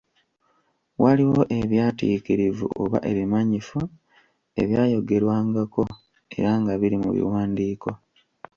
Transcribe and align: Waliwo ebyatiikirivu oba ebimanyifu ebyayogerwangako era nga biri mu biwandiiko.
Waliwo 1.01 1.41
ebyatiikirivu 1.59 2.65
oba 2.83 2.99
ebimanyifu 3.09 3.79
ebyayogerwangako 4.61 5.83
era 6.37 6.51
nga 6.59 6.73
biri 6.81 6.97
mu 7.03 7.09
biwandiiko. 7.15 7.89